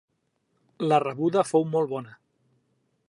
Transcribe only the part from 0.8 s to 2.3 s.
La rebuda fou molt bona.